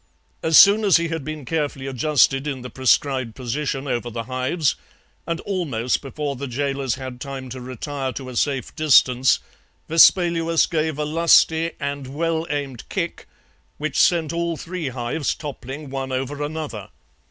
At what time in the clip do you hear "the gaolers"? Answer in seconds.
6.35-6.95